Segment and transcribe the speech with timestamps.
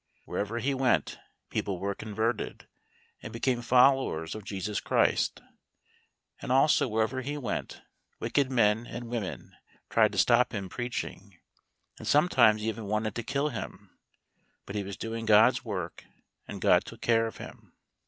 [0.25, 1.19] Wherever he went
[1.51, 2.65] people were converted,
[3.21, 5.43] and became followers of Jesus Christ;
[6.41, 7.83] and also wherever he went
[8.19, 9.55] wicked men and women
[9.91, 11.37] tried to stop him preaching,
[11.99, 13.91] and sometimes even wanted to kill him.
[14.65, 16.03] But he was doing God's work,
[16.47, 17.75] and God took care of him.